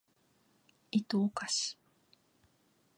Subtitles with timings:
[0.89, 1.77] いとをかし